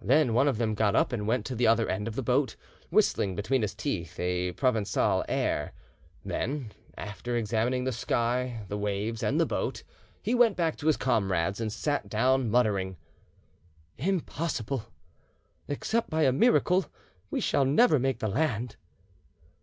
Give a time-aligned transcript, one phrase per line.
[0.00, 2.56] Then one of them got up and went to the other end of the boat,
[2.88, 5.74] whistling between his teeth a Provencal air;
[6.24, 9.82] then, after examining the sky, the waves; and the boat,
[10.22, 12.96] he went back to his comrades and sat down, muttering,
[13.98, 14.84] "Impossible!
[15.68, 16.86] Except by a miracle,
[17.30, 18.76] we shall never make the land."